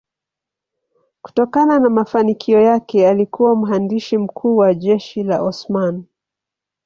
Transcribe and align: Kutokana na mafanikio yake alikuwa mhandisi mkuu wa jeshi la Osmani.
Kutokana 1.21 1.79
na 1.79 1.89
mafanikio 1.89 2.61
yake 2.61 3.07
alikuwa 3.07 3.55
mhandisi 3.55 4.17
mkuu 4.17 4.57
wa 4.57 4.73
jeshi 4.73 5.23
la 5.23 5.41
Osmani. 5.43 6.05